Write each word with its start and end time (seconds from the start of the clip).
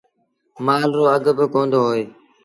مآل 0.65 0.89
رو 0.97 1.03
اگھ 1.15 1.29
باڪوندو 1.37 1.79
هوئي۔ 1.85 2.03